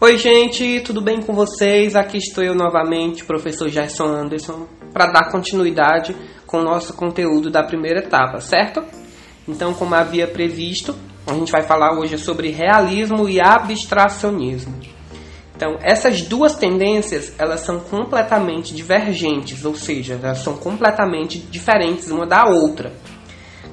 Oi, 0.00 0.16
gente, 0.16 0.80
tudo 0.82 1.00
bem 1.00 1.20
com 1.20 1.34
vocês? 1.34 1.96
Aqui 1.96 2.18
estou 2.18 2.44
eu 2.44 2.54
novamente, 2.54 3.24
professor 3.24 3.68
Gerson 3.68 4.06
Anderson, 4.06 4.68
para 4.92 5.06
dar 5.06 5.32
continuidade 5.32 6.14
com 6.46 6.58
o 6.58 6.62
nosso 6.62 6.94
conteúdo 6.94 7.50
da 7.50 7.64
primeira 7.64 7.98
etapa, 7.98 8.40
certo? 8.40 8.80
Então, 9.48 9.74
como 9.74 9.96
havia 9.96 10.28
previsto, 10.28 10.94
a 11.26 11.32
gente 11.34 11.50
vai 11.50 11.64
falar 11.64 11.98
hoje 11.98 12.16
sobre 12.16 12.50
realismo 12.50 13.28
e 13.28 13.40
abstracionismo. 13.40 14.78
Então, 15.56 15.76
essas 15.82 16.22
duas 16.22 16.54
tendências, 16.54 17.32
elas 17.36 17.62
são 17.62 17.80
completamente 17.80 18.72
divergentes, 18.72 19.64
ou 19.64 19.74
seja, 19.74 20.16
elas 20.22 20.38
são 20.38 20.56
completamente 20.56 21.38
diferentes 21.38 22.08
uma 22.08 22.24
da 22.24 22.44
outra. 22.44 22.92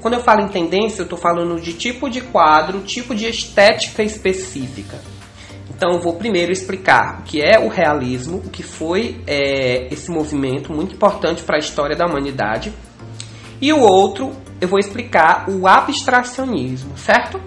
Quando 0.01 0.15
eu 0.15 0.23
falo 0.23 0.41
em 0.41 0.47
tendência, 0.47 1.01
eu 1.01 1.05
estou 1.05 1.19
falando 1.19 1.61
de 1.61 1.73
tipo 1.73 2.09
de 2.09 2.21
quadro, 2.21 2.79
tipo 2.79 3.13
de 3.13 3.27
estética 3.27 4.01
específica. 4.01 4.99
Então 5.75 5.91
eu 5.91 5.99
vou 5.99 6.13
primeiro 6.13 6.53
explicar 6.53 7.19
o 7.19 7.23
que 7.23 7.41
é 7.41 7.59
o 7.59 7.67
realismo, 7.67 8.37
o 8.37 8.49
que 8.49 8.63
foi 8.63 9.21
é, 9.27 9.87
esse 9.91 10.09
movimento 10.09 10.71
muito 10.71 10.95
importante 10.95 11.43
para 11.43 11.57
a 11.57 11.59
história 11.59 11.95
da 11.97 12.05
humanidade. 12.05 12.73
E 13.61 13.73
o 13.73 13.81
outro, 13.81 14.31
eu 14.61 14.69
vou 14.69 14.79
explicar 14.79 15.49
o 15.49 15.67
abstracionismo, 15.67 16.97
certo? 16.97 17.41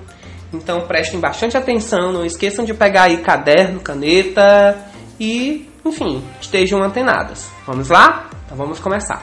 Então 0.52 0.82
prestem 0.82 1.18
bastante 1.18 1.56
atenção, 1.56 2.12
não 2.12 2.24
esqueçam 2.24 2.64
de 2.64 2.74
pegar 2.74 3.04
aí 3.04 3.18
caderno, 3.18 3.80
caneta 3.80 4.76
e, 5.18 5.66
enfim, 5.84 6.23
estejam 6.38 6.82
antenadas. 6.82 7.51
Vamos 7.66 7.88
lá? 7.88 8.29
Então 8.45 8.59
vamos 8.59 8.79
começar. 8.79 9.23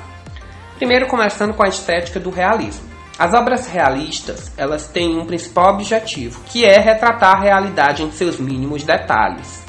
Primeiro 0.78 1.08
começando 1.08 1.54
com 1.54 1.64
a 1.64 1.70
estética 1.70 2.20
do 2.20 2.32
realismo. 2.32 2.95
As 3.18 3.34
obras 3.34 3.68
realistas, 3.68 4.52
elas 4.58 4.88
têm 4.88 5.18
um 5.18 5.26
principal 5.26 5.74
objetivo, 5.74 6.42
que 6.48 6.66
é 6.66 6.78
retratar 6.80 7.38
a 7.38 7.40
realidade 7.40 8.04
em 8.04 8.12
seus 8.12 8.40
mínimos 8.40 8.84
detalhes. 8.84 9.64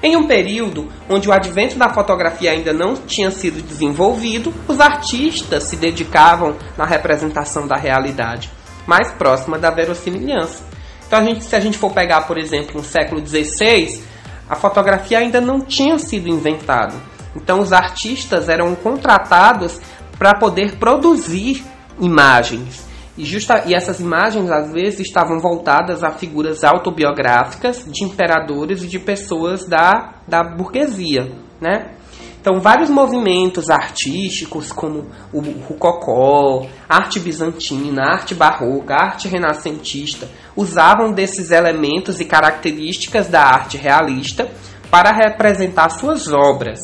Em 0.00 0.16
um 0.16 0.26
período 0.26 0.88
onde 1.08 1.28
o 1.28 1.32
advento 1.32 1.76
da 1.76 1.88
fotografia 1.88 2.52
ainda 2.52 2.72
não 2.72 2.94
tinha 2.94 3.30
sido 3.30 3.60
desenvolvido, 3.60 4.54
os 4.68 4.80
artistas 4.80 5.64
se 5.64 5.76
dedicavam 5.76 6.56
na 6.76 6.84
representação 6.84 7.66
da 7.66 7.76
realidade, 7.76 8.50
mais 8.86 9.10
próxima 9.12 9.58
da 9.58 9.70
verossimilhança. 9.70 10.62
Então, 11.06 11.18
a 11.18 11.24
gente, 11.24 11.44
se 11.44 11.56
a 11.56 11.60
gente 11.60 11.78
for 11.78 11.92
pegar, 11.92 12.22
por 12.22 12.38
exemplo, 12.38 12.76
no 12.76 12.84
século 12.84 13.24
XVI, 13.24 14.02
a 14.48 14.54
fotografia 14.54 15.18
ainda 15.18 15.40
não 15.40 15.60
tinha 15.60 15.98
sido 15.98 16.28
inventada. 16.28 16.94
Então, 17.34 17.60
os 17.60 17.72
artistas 17.72 18.48
eram 18.48 18.74
contratados 18.76 19.80
para 20.18 20.34
poder 20.34 20.76
produzir 20.76 21.64
imagens. 22.00 22.91
E, 23.16 23.24
justa, 23.24 23.64
e 23.66 23.74
essas 23.74 24.00
imagens, 24.00 24.50
às 24.50 24.72
vezes, 24.72 25.00
estavam 25.00 25.38
voltadas 25.38 26.02
a 26.02 26.10
figuras 26.10 26.64
autobiográficas 26.64 27.84
de 27.86 28.04
imperadores 28.04 28.82
e 28.82 28.86
de 28.86 28.98
pessoas 28.98 29.66
da, 29.66 30.14
da 30.26 30.42
burguesia, 30.42 31.30
né? 31.60 31.92
Então, 32.40 32.58
vários 32.58 32.90
movimentos 32.90 33.70
artísticos, 33.70 34.72
como 34.72 35.06
o 35.32 35.40
rococó, 35.40 36.66
arte 36.88 37.20
bizantina, 37.20 38.02
arte 38.02 38.34
barroca, 38.34 38.96
arte 38.96 39.28
renascentista, 39.28 40.28
usavam 40.56 41.12
desses 41.12 41.52
elementos 41.52 42.18
e 42.18 42.24
características 42.24 43.28
da 43.28 43.42
arte 43.42 43.76
realista 43.76 44.50
para 44.90 45.12
representar 45.12 45.90
suas 45.90 46.32
obras. 46.32 46.80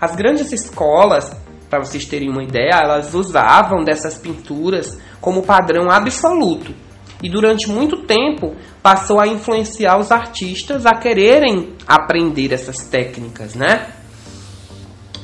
As 0.00 0.14
grandes 0.14 0.52
escolas, 0.52 1.36
para 1.68 1.80
vocês 1.80 2.04
terem 2.04 2.30
uma 2.30 2.44
ideia, 2.44 2.80
elas 2.80 3.12
usavam 3.14 3.82
dessas 3.82 4.16
pinturas 4.16 4.96
como 5.20 5.42
padrão 5.42 5.90
absoluto. 5.90 6.74
E 7.22 7.28
durante 7.28 7.68
muito 7.68 8.04
tempo 8.04 8.54
passou 8.82 9.20
a 9.20 9.26
influenciar 9.26 9.98
os 9.98 10.12
artistas 10.12 10.86
a 10.86 10.94
quererem 10.94 11.74
aprender 11.86 12.52
essas 12.52 12.84
técnicas, 12.88 13.54
né? 13.54 13.88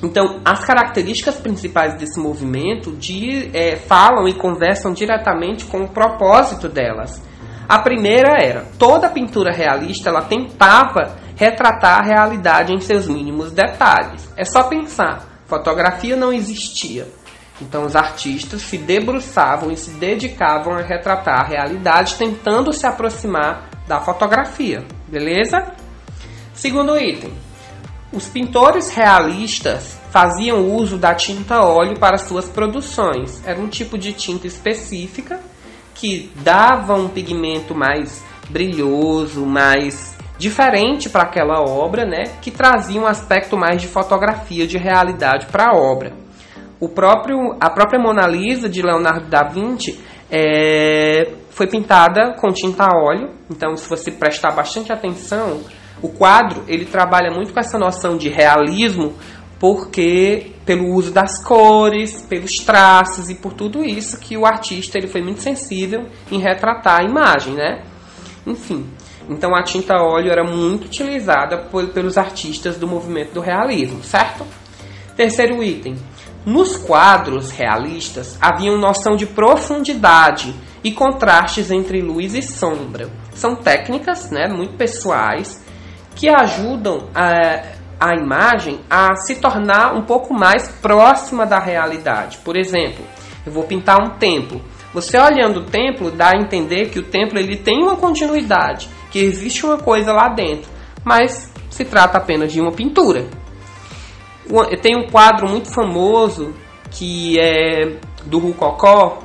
Então, 0.03 0.41
as 0.45 0.65
características 0.65 1.37
principais 1.37 1.97
desse 1.97 2.21
movimento 2.21 2.93
de, 2.93 3.49
é, 3.55 3.77
falam 3.77 4.29
e 4.29 4.35
conversam 4.35 4.93
diretamente 4.93 5.65
com 5.65 5.83
o 5.83 5.89
propósito 5.89 6.69
delas. 6.69 7.23
A 7.67 7.79
primeira 7.79 8.37
era 8.39 8.67
toda 8.79 9.09
pintura 9.09 9.51
realista 9.51 10.11
ela 10.11 10.23
tentava 10.23 11.17
retratar 11.35 12.01
a 12.01 12.03
realidade 12.03 12.75
em 12.75 12.81
seus 12.81 13.09
mínimos 13.09 13.53
detalhes. 13.53 14.29
É 14.37 14.45
só 14.45 14.65
pensar, 14.65 15.27
fotografia 15.47 16.17
não 16.17 16.33
existia. 16.33 17.07
Então 17.61 17.85
os 17.85 17.95
artistas 17.95 18.63
se 18.63 18.77
debruçavam 18.77 19.71
e 19.71 19.77
se 19.77 19.91
dedicavam 19.91 20.75
a 20.75 20.83
retratar 20.83 21.41
a 21.41 21.47
realidade, 21.47 22.17
tentando 22.17 22.73
se 22.73 22.87
aproximar 22.87 23.69
da 23.87 24.01
fotografia, 24.01 24.85
beleza? 25.07 25.73
Segundo 26.53 26.99
item, 26.99 27.33
os 28.13 28.27
pintores 28.27 28.91
realistas 28.91 29.99
faziam 30.11 30.69
uso 30.69 30.97
da 30.97 31.15
tinta 31.15 31.61
óleo 31.61 31.99
para 31.99 32.19
suas 32.19 32.49
produções. 32.49 33.43
Era 33.47 33.61
um 33.61 33.69
tipo 33.69 33.99
de 33.99 34.13
tinta 34.13 34.47
específica 34.47 35.41
que 35.95 36.31
dava 36.37 36.95
um 36.95 37.09
pigmento 37.09 37.75
mais 37.75 38.25
brilhoso, 38.49 39.47
mais 39.47 40.17
diferente 40.39 41.09
para 41.09 41.23
aquela 41.23 41.61
obra, 41.61 42.05
né? 42.05 42.25
Que 42.43 42.51
trazia 42.51 43.01
um 43.01 43.07
aspecto 43.07 43.57
mais 43.57 43.81
de 43.81 43.89
fotografia, 43.89 44.67
de 44.67 44.77
realidade 44.77 45.47
para 45.47 45.71
a 45.71 45.77
obra 45.77 46.24
o 46.81 46.89
próprio, 46.89 47.57
a 47.61 47.71
própria 47.71 48.01
Mona 48.01 48.27
Lisa 48.27 48.69
de 48.69 48.83
Leonardo 48.83 49.29
da 49.29 49.43
Vinci 49.45 50.01
é, 50.31 51.31
foi 51.51 51.67
pintada 51.67 52.35
com 52.35 52.53
tinta 52.53 52.85
a 52.85 52.97
óleo. 52.97 53.31
Então, 53.51 53.77
se 53.77 53.89
você 53.89 54.11
prestar 54.11 54.51
bastante 54.51 54.93
atenção, 54.93 55.61
o 56.03 56.09
quadro 56.09 56.65
ele 56.67 56.85
trabalha 56.85 57.31
muito 57.31 57.53
com 57.53 57.61
essa 57.61 57.79
noção 57.79 58.17
de 58.17 58.29
realismo, 58.29 59.15
porque 59.59 60.53
pelo 60.67 60.93
uso 60.93 61.13
das 61.13 61.43
cores, 61.43 62.23
pelos 62.23 62.59
traços 62.59 63.31
e 63.31 63.35
por 63.35 63.53
tudo 63.53 63.85
isso 63.85 64.19
que 64.19 64.37
o 64.37 64.45
artista 64.45 64.99
ele 64.99 65.07
foi 65.07 65.23
muito 65.23 65.41
sensível 65.41 66.07
em 66.31 66.39
retratar 66.39 67.01
a 67.01 67.05
imagem, 67.05 67.55
né? 67.55 67.83
Enfim, 68.47 68.87
então 69.29 69.55
a 69.55 69.63
tinta 69.63 70.03
óleo 70.03 70.31
era 70.31 70.45
muito 70.45 70.87
utilizada 70.87 71.59
por, 71.71 71.87
pelos 71.89 72.19
artistas 72.19 72.77
do 72.77 72.87
movimento 72.87 73.33
do 73.33 73.41
realismo, 73.41 74.03
certo? 74.03 74.45
Terceiro 75.17 75.63
item, 75.63 75.97
nos 76.45 76.77
quadros 76.77 77.51
realistas 77.51 78.37
havia 78.41 78.71
uma 78.71 78.89
noção 78.89 79.17
de 79.17 79.27
profundidade 79.27 80.55
e 80.83 80.93
contrastes 80.93 81.71
entre 81.71 82.03
luz 82.03 82.35
e 82.35 82.43
sombra. 82.43 83.09
São 83.35 83.57
técnicas 83.57 84.31
né, 84.31 84.47
muito 84.47 84.75
pessoais 84.75 85.65
que 86.15 86.29
ajudam 86.29 87.09
a, 87.15 87.63
a 87.99 88.15
imagem 88.15 88.81
a 88.89 89.17
se 89.17 89.37
tornar 89.37 89.95
um 89.95 90.03
pouco 90.03 90.35
mais 90.35 90.69
próxima 90.69 91.47
da 91.47 91.59
realidade. 91.59 92.39
Por 92.45 92.57
exemplo, 92.57 93.05
eu 93.47 93.53
vou 93.53 93.65
pintar 93.65 93.99
um 94.01 94.11
templo. 94.19 94.61
Você 94.93 95.19
olhando 95.19 95.61
o 95.61 95.65
templo 95.65 96.11
dá 96.11 96.31
a 96.31 96.41
entender 96.41 96.91
que 96.91 96.99
o 96.99 97.03
templo 97.03 97.39
ele 97.39 97.57
tem 97.57 97.83
uma 97.83 97.97
continuidade, 97.97 98.89
que 99.11 99.19
existe 99.19 99.65
uma 99.67 99.79
coisa 99.79 100.13
lá 100.13 100.29
dentro, 100.29 100.71
mas 101.03 101.53
se 101.69 101.85
trata 101.85 102.19
apenas 102.19 102.53
de 102.53 102.61
uma 102.61 102.71
pintura. 102.71 103.27
Tem 104.83 104.97
um 104.97 105.09
quadro 105.11 105.49
muito 105.49 105.73
famoso 105.73 106.55
que 106.91 107.39
é 107.39 107.97
do 108.25 108.39
Rococó, 108.39 109.23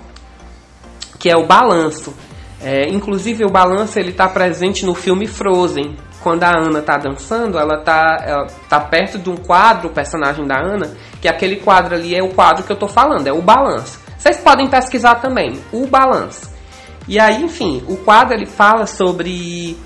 que 1.19 1.29
é 1.29 1.35
o 1.35 1.45
Balanço. 1.45 2.13
É, 2.61 2.89
inclusive 2.89 3.45
o 3.45 3.49
balanço 3.49 3.97
ele 3.97 4.09
está 4.09 4.27
presente 4.27 4.85
no 4.85 4.93
filme 4.93 5.27
Frozen. 5.27 5.95
Quando 6.21 6.43
a 6.43 6.49
Ana 6.49 6.79
está 6.79 6.97
dançando, 6.97 7.57
ela 7.57 7.79
está 7.79 8.47
tá 8.67 8.81
perto 8.81 9.17
de 9.17 9.29
um 9.29 9.37
quadro, 9.37 9.87
o 9.87 9.93
personagem 9.93 10.45
da 10.45 10.59
Ana, 10.59 10.91
que 11.21 11.29
aquele 11.29 11.55
quadro 11.57 11.95
ali 11.95 12.13
é 12.13 12.21
o 12.21 12.33
quadro 12.33 12.63
que 12.65 12.71
eu 12.71 12.73
estou 12.73 12.89
falando, 12.89 13.25
é 13.25 13.31
o 13.31 13.41
balanço. 13.41 13.97
Vocês 14.17 14.37
podem 14.37 14.67
pesquisar 14.67 15.15
também, 15.15 15.57
o 15.71 15.87
balanço. 15.87 16.49
E 17.07 17.17
aí, 17.17 17.41
enfim, 17.41 17.81
o 17.87 17.95
quadro 17.95 18.33
ele 18.33 18.45
fala 18.45 18.85
sobre 18.85 19.77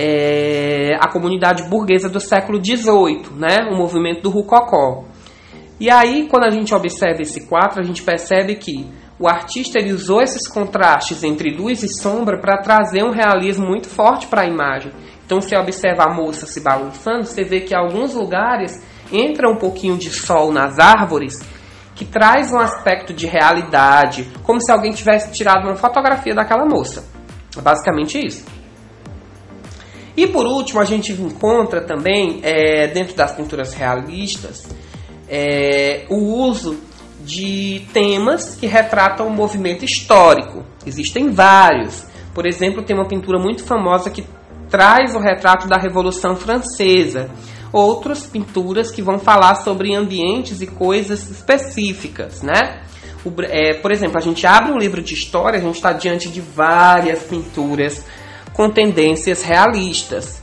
é, 0.00 0.94
a 1.00 1.08
comunidade 1.08 1.68
burguesa 1.68 2.08
do 2.08 2.20
século 2.20 2.64
XVIII, 2.64 3.36
né? 3.36 3.68
o 3.72 3.76
movimento 3.76 4.22
do 4.22 4.30
Rococó. 4.30 5.04
E 5.80 5.90
aí, 5.90 6.28
quando 6.28 6.44
a 6.44 6.50
gente 6.50 6.72
observa 6.72 7.20
esse 7.20 7.48
quadro, 7.48 7.80
a 7.80 7.82
gente 7.82 8.04
percebe 8.04 8.54
que 8.54 8.86
o 9.18 9.26
artista 9.26 9.80
ele 9.80 9.92
usou 9.92 10.22
esses 10.22 10.46
contrastes 10.46 11.24
entre 11.24 11.50
luz 11.50 11.82
e 11.82 11.88
sombra 11.88 12.40
para 12.40 12.62
trazer 12.62 13.02
um 13.02 13.10
realismo 13.10 13.66
muito 13.66 13.88
forte 13.88 14.28
para 14.28 14.42
a 14.42 14.46
imagem. 14.46 14.92
Então, 15.26 15.40
se 15.40 15.56
observa 15.56 16.04
a 16.04 16.14
moça 16.14 16.46
se 16.46 16.60
balançando, 16.60 17.24
você 17.24 17.42
vê 17.42 17.60
que 17.60 17.74
em 17.74 17.76
alguns 17.76 18.14
lugares 18.14 18.80
entra 19.12 19.50
um 19.50 19.56
pouquinho 19.56 19.96
de 19.96 20.10
sol 20.10 20.52
nas 20.52 20.78
árvores, 20.78 21.40
que 21.96 22.04
traz 22.04 22.52
um 22.52 22.58
aspecto 22.60 23.12
de 23.12 23.26
realidade, 23.26 24.28
como 24.44 24.60
se 24.60 24.70
alguém 24.70 24.92
tivesse 24.92 25.32
tirado 25.32 25.64
uma 25.64 25.74
fotografia 25.74 26.36
daquela 26.36 26.64
moça. 26.64 27.04
É 27.56 27.60
basicamente 27.60 28.24
isso. 28.24 28.57
E 30.18 30.26
por 30.26 30.46
último, 30.46 30.80
a 30.80 30.84
gente 30.84 31.12
encontra 31.12 31.80
também, 31.80 32.40
é, 32.42 32.88
dentro 32.88 33.14
das 33.14 33.36
pinturas 33.36 33.72
realistas, 33.72 34.66
é, 35.28 36.06
o 36.08 36.16
uso 36.16 36.76
de 37.24 37.86
temas 37.92 38.56
que 38.56 38.66
retratam 38.66 39.28
o 39.28 39.30
movimento 39.30 39.84
histórico. 39.84 40.64
Existem 40.84 41.30
vários. 41.30 42.04
Por 42.34 42.46
exemplo, 42.48 42.82
tem 42.82 42.96
uma 42.96 43.06
pintura 43.06 43.38
muito 43.38 43.62
famosa 43.62 44.10
que 44.10 44.26
traz 44.68 45.14
o 45.14 45.20
retrato 45.20 45.68
da 45.68 45.76
Revolução 45.76 46.34
Francesa. 46.34 47.30
Outras 47.72 48.26
pinturas 48.26 48.90
que 48.90 49.00
vão 49.00 49.20
falar 49.20 49.54
sobre 49.62 49.94
ambientes 49.94 50.60
e 50.60 50.66
coisas 50.66 51.30
específicas, 51.30 52.42
né? 52.42 52.82
O, 53.24 53.32
é, 53.42 53.74
por 53.74 53.92
exemplo, 53.92 54.18
a 54.18 54.20
gente 54.20 54.44
abre 54.48 54.72
um 54.72 54.78
livro 54.78 55.00
de 55.00 55.14
história, 55.14 55.60
a 55.60 55.62
gente 55.62 55.76
está 55.76 55.92
diante 55.92 56.28
de 56.28 56.40
várias 56.40 57.22
pinturas 57.22 58.04
com 58.58 58.68
tendências 58.68 59.44
realistas, 59.44 60.42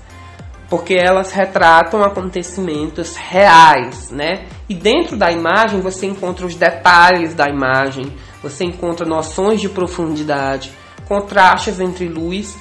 porque 0.69 0.93
elas 0.93 1.33
retratam 1.33 2.01
acontecimentos 2.01 3.17
reais, 3.17 4.09
né? 4.09 4.45
E 4.69 4.73
dentro 4.73 5.17
da 5.17 5.29
imagem 5.33 5.81
você 5.81 6.05
encontra 6.05 6.45
os 6.45 6.55
detalhes 6.55 7.33
da 7.33 7.49
imagem, 7.49 8.13
você 8.41 8.63
encontra 8.63 9.05
noções 9.05 9.59
de 9.59 9.67
profundidade, 9.67 10.71
contrastes 11.09 11.81
entre 11.81 12.07
luz 12.07 12.57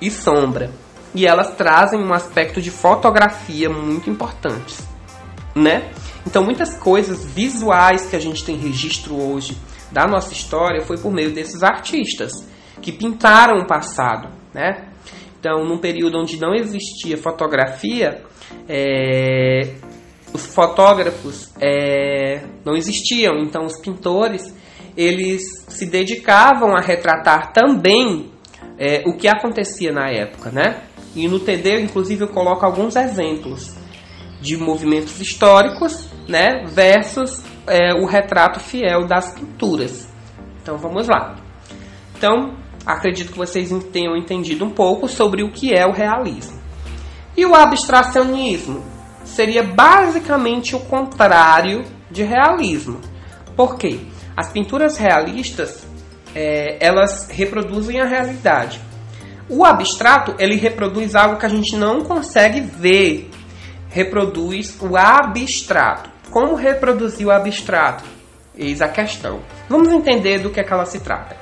e 0.00 0.10
sombra. 0.10 0.72
E 1.14 1.24
elas 1.24 1.54
trazem 1.54 2.02
um 2.02 2.12
aspecto 2.12 2.60
de 2.60 2.72
fotografia 2.72 3.70
muito 3.70 4.10
importante, 4.10 4.76
né? 5.54 5.88
Então 6.26 6.42
muitas 6.42 6.74
coisas 6.74 7.24
visuais 7.24 8.06
que 8.06 8.16
a 8.16 8.20
gente 8.20 8.44
tem 8.44 8.56
registro 8.56 9.14
hoje 9.14 9.56
da 9.92 10.08
nossa 10.08 10.32
história 10.32 10.84
foi 10.84 10.98
por 10.98 11.12
meio 11.12 11.32
desses 11.32 11.62
artistas 11.62 12.32
que 12.82 12.90
pintaram 12.90 13.60
o 13.60 13.68
passado, 13.68 14.39
né? 14.54 14.88
Então, 15.38 15.64
num 15.64 15.78
período 15.78 16.18
onde 16.18 16.38
não 16.38 16.54
existia 16.54 17.16
fotografia, 17.16 18.22
é, 18.68 19.74
os 20.34 20.46
fotógrafos 20.54 21.50
é, 21.60 22.42
não 22.64 22.76
existiam. 22.76 23.38
Então, 23.38 23.64
os 23.64 23.80
pintores 23.80 24.54
eles 24.96 25.42
se 25.68 25.86
dedicavam 25.86 26.76
a 26.76 26.80
retratar 26.80 27.52
também 27.52 28.30
é, 28.78 29.02
o 29.06 29.16
que 29.16 29.28
acontecia 29.28 29.92
na 29.92 30.10
época, 30.10 30.50
né? 30.50 30.82
E 31.16 31.26
no 31.26 31.40
TD, 31.40 31.80
inclusive, 31.80 32.24
eu 32.24 32.28
coloco 32.28 32.64
alguns 32.66 32.96
exemplos 32.96 33.74
de 34.40 34.56
movimentos 34.56 35.20
históricos, 35.20 36.08
né, 36.28 36.64
versus 36.66 37.42
o 38.00 38.06
retrato 38.06 38.58
fiel 38.58 39.06
das 39.06 39.34
pinturas. 39.34 40.08
Então, 40.62 40.76
vamos 40.76 41.06
lá. 41.06 41.36
Então, 42.16 42.59
acredito 42.84 43.32
que 43.32 43.38
vocês 43.38 43.70
tenham 43.92 44.16
entendido 44.16 44.64
um 44.64 44.70
pouco 44.70 45.08
sobre 45.08 45.42
o 45.42 45.50
que 45.50 45.74
é 45.74 45.86
o 45.86 45.92
realismo. 45.92 46.58
E 47.36 47.44
o 47.46 47.54
abstracionismo 47.54 48.84
seria 49.24 49.62
basicamente 49.62 50.74
o 50.74 50.80
contrário 50.80 51.84
de 52.10 52.22
realismo. 52.22 53.00
Por 53.56 53.76
quê? 53.76 54.00
As 54.36 54.50
pinturas 54.50 54.96
realistas 54.96 55.86
é, 56.34 56.76
elas 56.80 57.28
reproduzem 57.30 58.00
a 58.00 58.06
realidade. 58.06 58.80
O 59.48 59.64
abstrato 59.64 60.34
ele 60.38 60.56
reproduz 60.56 61.14
algo 61.14 61.36
que 61.36 61.46
a 61.46 61.48
gente 61.48 61.76
não 61.76 62.04
consegue 62.04 62.60
ver. 62.60 63.30
Reproduz 63.88 64.76
o 64.80 64.96
abstrato. 64.96 66.10
Como 66.30 66.54
reproduzir 66.54 67.26
o 67.26 67.30
abstrato? 67.30 68.04
Eis 68.56 68.80
a 68.80 68.88
questão. 68.88 69.40
Vamos 69.68 69.88
entender 69.88 70.38
do 70.38 70.50
que, 70.50 70.60
é 70.60 70.64
que 70.64 70.72
ela 70.72 70.86
se 70.86 71.00
trata. 71.00 71.39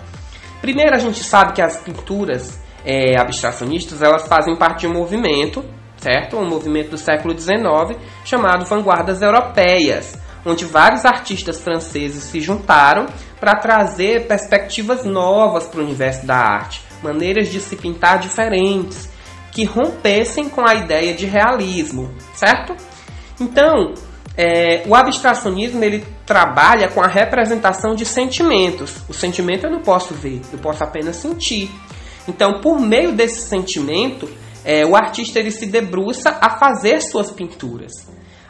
Primeiro, 0.61 0.95
a 0.95 0.99
gente 0.99 1.23
sabe 1.23 1.53
que 1.53 1.63
as 1.63 1.77
pinturas 1.79 2.61
é, 2.85 3.19
abstracionistas 3.19 4.03
elas 4.03 4.27
fazem 4.27 4.57
parte 4.57 4.81
de 4.81 4.87
um 4.87 4.93
movimento, 4.93 5.65
certo? 5.97 6.37
Um 6.37 6.49
movimento 6.49 6.91
do 6.91 6.99
século 6.99 7.39
XIX 7.39 7.99
chamado 8.25 8.65
Vanguardas 8.65 9.23
Europeias, 9.23 10.19
onde 10.45 10.65
vários 10.65 11.05
artistas 11.05 11.61
franceses 11.61 12.25
se 12.25 12.41
juntaram 12.41 13.07
para 13.39 13.57
trazer 13.57 14.27
perspectivas 14.27 15.05
novas 15.05 15.67
para 15.69 15.81
o 15.81 15.85
universo 15.85 16.27
da 16.27 16.37
arte, 16.37 16.83
maneiras 17.03 17.49
de 17.49 17.61
se 17.61 17.77
pintar 17.77 18.19
diferentes, 18.19 19.09
que 19.53 19.65
rompessem 19.65 20.49
com 20.49 20.67
a 20.67 20.75
ideia 20.75 21.15
de 21.15 21.27
realismo, 21.27 22.13
certo? 22.35 22.77
Então, 23.41 23.95
é, 24.41 24.85
o 24.87 24.95
abstracionismo 24.95 25.83
ele 25.83 26.07
trabalha 26.25 26.89
com 26.89 27.03
a 27.03 27.09
representação 27.09 27.97
de 27.97 28.07
sentimentos. 28.07 29.03
O 29.09 29.13
sentimento 29.13 29.67
eu 29.67 29.71
não 29.73 29.81
posso 29.81 30.15
ver, 30.15 30.41
eu 30.53 30.61
posso 30.61 30.85
apenas 30.85 31.17
sentir. 31.17 31.69
Então, 32.29 32.61
por 32.61 32.79
meio 32.79 33.11
desse 33.11 33.41
sentimento, 33.41 34.31
é, 34.65 34.87
o 34.87 34.95
artista 34.95 35.41
ele 35.41 35.51
se 35.51 35.67
debruça 35.67 36.39
a 36.41 36.57
fazer 36.57 37.01
suas 37.01 37.33
pinturas. 37.33 37.91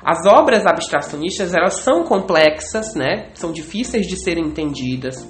As 0.05 0.27
obras 0.27 0.67
abstracionistas 0.67 1.55
elas 1.55 1.77
são 1.77 2.05
complexas, 2.05 2.95
né? 2.95 3.31
São 3.33 3.51
difíceis 3.51 4.07
de 4.07 4.17
serem 4.17 4.45
entendidas. 4.45 5.27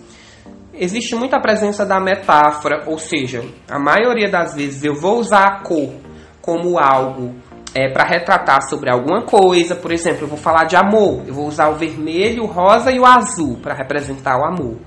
Existe 0.75 1.15
muita 1.15 1.41
presença 1.41 1.87
da 1.87 2.01
metáfora, 2.01 2.83
ou 2.87 2.99
seja, 2.99 3.45
a 3.71 3.79
maioria 3.79 4.29
das 4.29 4.57
vezes 4.57 4.83
eu 4.83 4.95
vou 4.95 5.21
usar 5.21 5.45
a 5.45 5.61
cor 5.63 5.93
como 6.41 6.79
algo 6.79 7.35
é, 7.75 7.89
para 7.89 8.05
retratar 8.05 8.63
sobre 8.69 8.91
alguma 8.91 9.23
coisa. 9.23 9.75
Por 9.75 9.93
exemplo, 9.93 10.25
eu 10.25 10.29
vou 10.29 10.39
falar 10.39 10.65
de 10.65 10.77
amor, 10.77 11.23
eu 11.27 11.35
vou 11.35 11.47
usar 11.47 11.69
o 11.69 11.75
vermelho, 11.75 12.45
o 12.45 12.47
rosa 12.47 12.91
e 12.91 12.99
o 12.99 13.07
azul 13.07 13.59
para 13.63 13.75
representar 13.75 14.39
o 14.39 14.45
amor. 14.45 14.79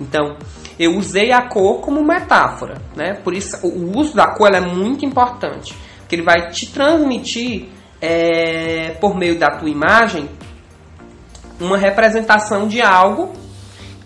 Então, 0.00 0.36
eu 0.78 0.96
usei 0.96 1.32
a 1.32 1.42
cor 1.48 1.80
como 1.80 2.04
metáfora, 2.04 2.80
né? 2.96 3.14
Por 3.22 3.34
isso, 3.34 3.56
o 3.66 3.98
uso 3.98 4.14
da 4.14 4.34
cor 4.34 4.52
é 4.52 4.60
muito 4.60 5.04
importante, 5.04 5.74
porque 6.00 6.16
ele 6.16 6.24
vai 6.24 6.50
te 6.50 6.66
transmitir 6.72 7.68
é, 8.00 8.96
por 9.00 9.16
meio 9.16 9.38
da 9.38 9.50
tua 9.56 9.70
imagem 9.70 10.28
uma 11.60 11.78
representação 11.78 12.66
de 12.66 12.82
algo 12.82 13.32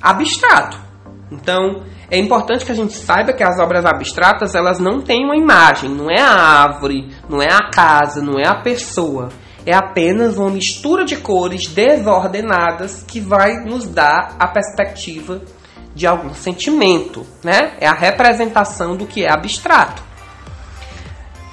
abstrato. 0.01 0.88
Então, 1.31 1.83
é 2.11 2.19
importante 2.19 2.65
que 2.65 2.73
a 2.73 2.75
gente 2.75 2.95
saiba 2.95 3.33
que 3.33 3.43
as 3.43 3.59
obras 3.59 3.85
abstratas 3.85 4.55
elas 4.55 4.79
não 4.79 5.01
têm 5.01 5.25
uma 5.25 5.37
imagem, 5.37 5.91
não 5.91 6.11
é 6.11 6.21
a 6.21 6.31
árvore, 6.31 7.15
não 7.29 7.43
é 7.43 7.53
a 7.53 7.69
casa, 7.71 8.23
não 8.23 8.39
é 8.39 8.47
a 8.47 8.63
pessoa. 8.63 9.29
É 9.67 9.75
apenas 9.75 10.39
uma 10.39 10.49
mistura 10.49 11.05
de 11.05 11.17
cores 11.17 11.67
desordenadas 11.67 13.05
que 13.07 13.21
vai 13.21 13.59
nos 13.65 13.87
dar 13.87 14.37
a 14.39 14.49
perspectiva 14.49 15.43
de 15.95 16.07
algum 16.07 16.33
sentimento, 16.33 17.27
né? 17.45 17.73
É 17.79 17.87
a 17.87 17.93
representação 17.93 18.97
do 18.97 19.05
que 19.05 19.25
é 19.25 19.31
abstrato. 19.31 20.03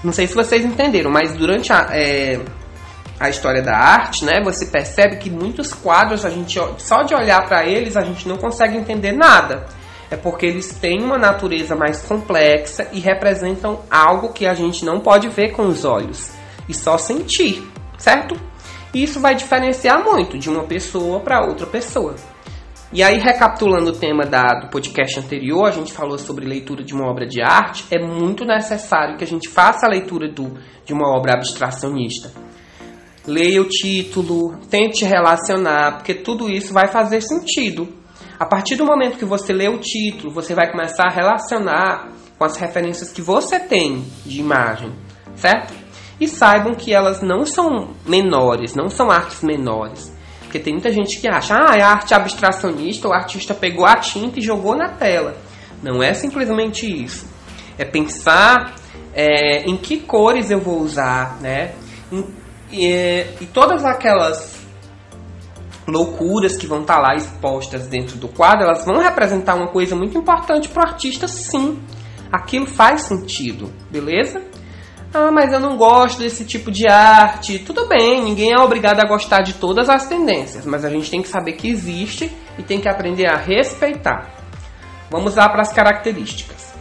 Não 0.02 0.14
sei 0.14 0.28
se 0.28 0.36
vocês 0.36 0.64
entenderam, 0.64 1.12
mas 1.12 1.34
durante 1.34 1.74
a, 1.74 1.88
é, 1.92 2.40
a 3.20 3.30
história 3.30 3.62
da 3.62 3.78
arte, 3.78 4.26
né, 4.26 4.42
você 4.44 4.66
percebe 4.66 5.18
que 5.18 5.30
muitos 5.30 5.74
quadros 5.74 6.26
a 6.26 6.30
gente 6.30 6.60
só 6.78 7.04
de 7.04 7.16
olhar 7.16 7.46
para 7.46 7.66
eles 7.66 7.96
a 7.96 8.02
gente 8.02 8.28
não 8.28 8.38
consegue 8.38 8.78
entender 8.78 9.14
nada. 9.14 9.66
É 10.12 10.16
porque 10.16 10.46
eles 10.46 10.78
têm 10.78 11.02
uma 11.02 11.18
natureza 11.18 11.76
mais 11.76 12.02
complexa 12.04 12.88
e 12.92 13.00
representam 13.00 13.82
algo 13.90 14.34
que 14.34 14.46
a 14.46 14.54
gente 14.54 14.86
não 14.86 15.00
pode 15.00 15.28
ver 15.30 15.52
com 15.52 15.64
os 15.68 15.84
olhos 15.84 16.32
e 16.70 16.74
só 16.74 16.98
sentir, 16.98 17.68
certo? 17.98 18.36
E 18.94 19.04
isso 19.04 19.20
vai 19.20 19.36
diferenciar 19.36 20.04
muito 20.04 20.38
de 20.38 20.50
uma 20.50 20.64
pessoa 20.64 21.20
para 21.20 21.46
outra 21.46 21.66
pessoa. 21.66 22.16
E 22.94 23.04
aí, 23.04 23.18
recapitulando 23.18 23.90
o 23.90 23.96
tema 23.98 24.26
da, 24.26 24.44
do 24.62 24.70
podcast 24.70 25.20
anterior, 25.20 25.68
a 25.68 25.72
gente 25.72 25.92
falou 25.92 26.18
sobre 26.18 26.46
leitura 26.46 26.82
de 26.82 26.94
uma 26.94 27.10
obra 27.10 27.28
de 27.28 27.42
arte. 27.42 27.86
É 27.92 28.00
muito 28.00 28.46
necessário 28.46 29.18
que 29.18 29.24
a 29.24 29.28
gente 29.28 29.50
faça 29.50 29.86
a 29.86 29.90
leitura 29.90 30.30
do, 30.30 30.58
de 30.86 30.94
uma 30.94 31.10
obra 31.14 31.34
abstracionista. 31.34 32.32
Leia 33.28 33.62
o 33.62 33.66
título, 33.66 34.58
tente 34.70 35.04
relacionar, 35.04 35.98
porque 35.98 36.14
tudo 36.14 36.50
isso 36.50 36.72
vai 36.72 36.88
fazer 36.88 37.22
sentido. 37.22 37.88
A 38.40 38.46
partir 38.46 38.76
do 38.76 38.86
momento 38.86 39.18
que 39.18 39.26
você 39.26 39.54
lê 39.54 39.68
o 39.68 39.80
título, 39.80 40.32
você 40.32 40.54
vai 40.54 40.70
começar 40.70 41.08
a 41.08 41.14
relacionar 41.14 42.10
com 42.38 42.46
as 42.46 42.58
referências 42.58 43.12
que 43.12 43.22
você 43.22 43.60
tem 43.60 44.06
de 44.26 44.40
imagem, 44.40 44.92
certo? 45.36 45.74
E 46.20 46.28
saibam 46.28 46.76
que 46.76 46.94
elas 46.94 47.22
não 47.22 47.46
são 47.46 47.96
menores, 48.06 48.76
não 48.76 48.90
são 48.90 49.10
artes 49.10 49.42
menores. 49.42 50.14
Porque 50.42 50.60
tem 50.60 50.74
muita 50.74 50.92
gente 50.92 51.20
que 51.20 51.28
acha, 51.28 51.56
ah, 51.56 51.76
é 51.76 51.82
arte 51.82 52.14
abstracionista, 52.14 53.08
o 53.08 53.14
artista 53.14 53.54
pegou 53.54 53.86
a 53.86 53.96
tinta 53.96 54.40
e 54.40 54.42
jogou 54.42 54.76
na 54.76 54.90
tela. 54.90 55.36
Não 55.82 56.02
é 56.02 56.14
simplesmente 56.14 56.86
isso. 56.86 57.28
É 57.78 57.84
pensar 57.84 58.76
é, 59.14 59.64
em 59.64 59.78
que 59.78 59.98
cores 59.98 60.52
eu 60.52 60.60
vou 60.60 60.80
usar, 60.80 61.38
né? 61.42 61.74
E, 62.76 63.26
e 63.42 63.46
todas 63.48 63.86
aquelas 63.86 64.56
loucuras 65.88 66.58
que 66.58 66.68
vão 66.68 66.82
estar 66.82 66.96
tá 66.96 67.02
lá 67.02 67.16
expostas 67.16 67.88
dentro 67.88 68.18
do 68.18 68.28
quadro, 68.28 68.64
elas 68.64 68.86
vão 68.86 68.98
representar 68.98 69.56
uma 69.56 69.68
coisa 69.68 69.96
muito 69.96 70.18
importante 70.18 70.68
para 70.68 70.84
o 70.84 70.88
artista, 70.88 71.28
sim. 71.28 71.80
Aquilo 72.32 72.66
faz 72.66 73.04
sentido, 73.04 73.72
beleza? 73.90 74.42
Ah, 75.14 75.32
mas 75.32 75.54
eu 75.54 75.60
não 75.62 75.78
gosto 75.78 76.20
desse 76.20 76.44
tipo 76.44 76.70
de 76.70 76.88
arte. 76.88 77.60
Tudo 77.60 77.88
bem, 77.88 78.22
ninguém 78.22 78.52
é 78.52 78.60
obrigado 78.60 79.00
a 79.00 79.08
gostar 79.08 79.42
de 79.42 79.54
todas 79.54 79.88
as 79.88 80.08
tendências, 80.08 80.66
mas 80.66 80.84
a 80.84 80.90
gente 80.90 81.10
tem 81.10 81.22
que 81.22 81.30
saber 81.30 81.54
que 81.54 81.70
existe 81.70 82.30
e 82.58 82.64
tem 82.64 82.82
que 82.82 82.90
aprender 82.90 83.28
a 83.28 83.38
respeitar. 83.38 84.30
Vamos 85.10 85.36
lá 85.36 85.48
para 85.48 85.62
as 85.62 85.72
características. 85.72 86.75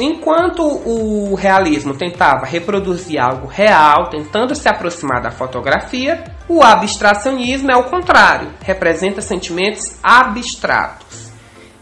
Enquanto 0.00 0.62
o 0.62 1.34
realismo 1.34 1.92
tentava 1.92 2.46
reproduzir 2.46 3.20
algo 3.20 3.48
real, 3.48 4.08
tentando 4.08 4.54
se 4.54 4.68
aproximar 4.68 5.20
da 5.20 5.32
fotografia, 5.32 6.22
o 6.48 6.62
abstracionismo 6.62 7.70
é 7.70 7.76
o 7.76 7.84
contrário, 7.84 8.48
representa 8.62 9.20
sentimentos 9.20 9.98
abstratos. 10.00 11.28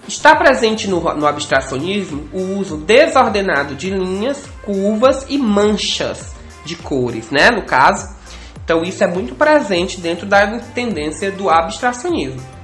Está 0.09 0.35
presente 0.35 0.89
no, 0.89 1.01
no 1.15 1.27
abstracionismo 1.27 2.29
o 2.33 2.59
uso 2.59 2.79
desordenado 2.79 3.75
de 3.75 3.91
linhas, 3.91 4.47
curvas 4.63 5.27
e 5.29 5.37
manchas 5.37 6.35
de 6.65 6.75
cores, 6.75 7.31
né? 7.31 7.51
No 7.51 7.63
caso. 7.67 8.17
Então, 8.65 8.83
isso 8.83 9.05
é 9.05 9.07
muito 9.07 9.35
presente 9.35 10.01
dentro 10.01 10.27
da 10.27 10.59
tendência 10.75 11.31
do 11.31 11.51
abstracionismo. 11.51 12.56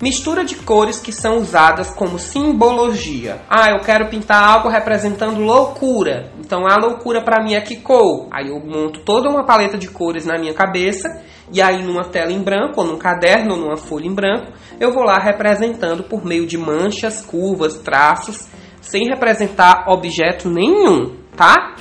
Mistura 0.00 0.46
de 0.46 0.56
cores 0.56 0.98
que 0.98 1.12
são 1.12 1.36
usadas 1.36 1.90
como 1.90 2.18
simbologia. 2.18 3.42
Ah, 3.50 3.70
eu 3.70 3.80
quero 3.80 4.08
pintar 4.08 4.42
algo 4.42 4.70
representando 4.70 5.42
loucura. 5.42 6.32
Então 6.40 6.66
a 6.66 6.74
loucura 6.76 7.22
para 7.22 7.44
mim 7.44 7.52
é 7.52 7.60
que 7.60 7.76
cor. 7.76 8.26
Aí 8.32 8.48
eu 8.48 8.58
monto 8.60 9.00
toda 9.00 9.28
uma 9.28 9.44
paleta 9.44 9.76
de 9.76 9.88
cores 9.88 10.24
na 10.24 10.38
minha 10.38 10.54
cabeça 10.54 11.22
e 11.52 11.60
aí 11.60 11.82
numa 11.82 12.04
tela 12.04 12.32
em 12.32 12.42
branco, 12.42 12.80
ou 12.80 12.86
num 12.86 12.96
caderno, 12.96 13.54
ou 13.54 13.60
numa 13.60 13.76
folha 13.76 14.06
em 14.06 14.14
branco, 14.14 14.52
eu 14.78 14.90
vou 14.90 15.02
lá 15.02 15.18
representando 15.18 16.04
por 16.04 16.24
meio 16.24 16.46
de 16.46 16.56
manchas, 16.56 17.20
curvas, 17.20 17.76
traços, 17.76 18.48
sem 18.80 19.06
representar 19.06 19.84
objeto 19.88 20.48
nenhum, 20.48 21.14
tá? 21.36 21.74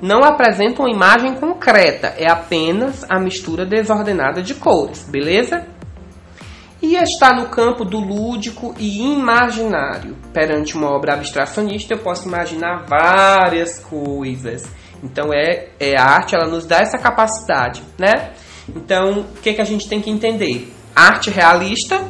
Não 0.00 0.22
apresenta 0.22 0.82
uma 0.82 0.90
imagem 0.90 1.34
concreta, 1.34 2.14
é 2.16 2.30
apenas 2.30 3.04
a 3.10 3.18
mistura 3.18 3.66
desordenada 3.66 4.42
de 4.42 4.54
cores, 4.54 5.08
beleza? 5.10 5.66
E 6.80 6.94
está 6.94 7.34
no 7.34 7.48
campo 7.48 7.84
do 7.84 7.98
lúdico 7.98 8.74
e 8.78 9.02
imaginário. 9.12 10.16
Perante 10.32 10.76
uma 10.76 10.90
obra 10.90 11.14
abstracionista, 11.14 11.94
eu 11.94 11.98
posso 11.98 12.28
imaginar 12.28 12.84
várias 12.86 13.80
coisas. 13.80 14.64
Então, 15.02 15.32
é, 15.32 15.70
é 15.80 15.98
a 15.98 16.04
arte, 16.04 16.34
ela 16.34 16.46
nos 16.46 16.66
dá 16.66 16.78
essa 16.78 16.98
capacidade, 16.98 17.82
né? 17.98 18.32
Então, 18.68 19.20
o 19.20 19.40
que, 19.40 19.54
que 19.54 19.60
a 19.60 19.64
gente 19.64 19.88
tem 19.88 20.00
que 20.00 20.10
entender? 20.10 20.72
Arte 20.94 21.30
realista 21.30 22.04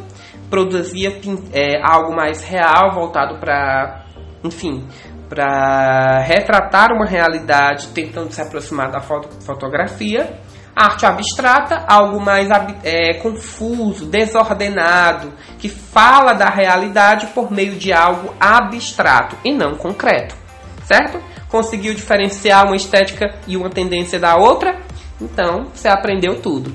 produzia 0.50 1.18
é, 1.52 1.80
algo 1.82 2.14
mais 2.14 2.42
real, 2.42 2.94
voltado 2.94 3.38
para, 3.38 4.04
enfim, 4.42 4.86
para 5.28 6.20
retratar 6.20 6.92
uma 6.92 7.06
realidade, 7.06 7.88
tentando 7.88 8.32
se 8.32 8.40
aproximar 8.40 8.90
da 8.90 9.00
foto, 9.00 9.28
fotografia. 9.44 10.40
Arte 10.74 11.04
abstrata, 11.04 11.84
algo 11.88 12.20
mais 12.20 12.48
é, 12.84 13.14
confuso, 13.14 14.06
desordenado, 14.06 15.32
que 15.58 15.68
fala 15.68 16.32
da 16.32 16.48
realidade 16.48 17.26
por 17.28 17.50
meio 17.50 17.74
de 17.74 17.92
algo 17.92 18.32
abstrato 18.38 19.36
e 19.44 19.52
não 19.52 19.74
concreto, 19.74 20.36
certo? 20.84 21.20
Conseguiu 21.48 21.94
diferenciar 21.94 22.66
uma 22.66 22.76
estética 22.76 23.34
e 23.46 23.56
uma 23.56 23.70
tendência 23.70 24.18
da 24.18 24.36
outra? 24.36 24.78
Então, 25.20 25.66
você 25.74 25.88
aprendeu 25.88 26.40
tudo. 26.40 26.72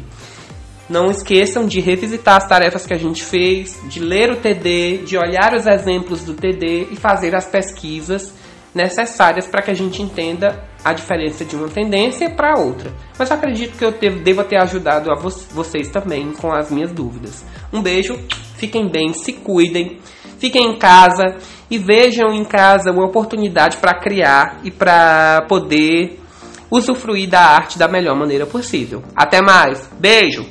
Não 0.89 1.09
esqueçam 1.09 1.65
de 1.65 1.79
revisitar 1.79 2.35
as 2.35 2.47
tarefas 2.47 2.85
que 2.85 2.93
a 2.93 2.97
gente 2.97 3.23
fez, 3.23 3.79
de 3.88 4.00
ler 4.00 4.31
o 4.31 4.35
TD, 4.35 5.03
de 5.05 5.17
olhar 5.17 5.53
os 5.53 5.65
exemplos 5.65 6.23
do 6.23 6.33
TD 6.33 6.89
e 6.91 6.95
fazer 6.95 7.33
as 7.35 7.45
pesquisas 7.45 8.33
necessárias 8.75 9.47
para 9.47 9.62
que 9.62 9.71
a 9.71 9.73
gente 9.73 10.01
entenda 10.01 10.63
a 10.83 10.93
diferença 10.93 11.45
de 11.45 11.55
uma 11.55 11.69
tendência 11.69 12.29
para 12.29 12.59
outra. 12.59 12.91
Mas 13.17 13.31
acredito 13.31 13.77
que 13.77 13.85
eu 13.85 13.91
devo 13.91 14.43
ter 14.43 14.57
ajudado 14.57 15.11
a 15.11 15.15
vo 15.15 15.29
vocês 15.51 15.89
também 15.89 16.31
com 16.33 16.53
as 16.53 16.69
minhas 16.69 16.91
dúvidas. 16.91 17.45
Um 17.71 17.81
beijo, 17.81 18.19
fiquem 18.57 18.89
bem, 18.89 19.13
se 19.13 19.33
cuidem, 19.33 19.99
fiquem 20.39 20.71
em 20.71 20.77
casa 20.77 21.37
e 21.69 21.77
vejam 21.77 22.33
em 22.33 22.43
casa 22.43 22.91
uma 22.91 23.05
oportunidade 23.05 23.77
para 23.77 23.99
criar 23.99 24.59
e 24.63 24.71
para 24.71 25.45
poder 25.47 26.19
usufruir 26.69 27.29
da 27.29 27.41
arte 27.41 27.77
da 27.77 27.87
melhor 27.87 28.15
maneira 28.15 28.45
possível. 28.45 29.03
Até 29.15 29.41
mais, 29.41 29.89
beijo! 29.99 30.45